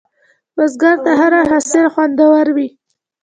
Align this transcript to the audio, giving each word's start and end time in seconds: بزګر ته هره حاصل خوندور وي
بزګر 0.55 0.97
ته 1.05 1.11
هره 1.19 1.41
حاصل 1.49 1.85
خوندور 1.93 2.45
وي 2.55 2.67